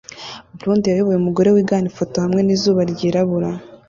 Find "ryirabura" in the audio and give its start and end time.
2.91-3.49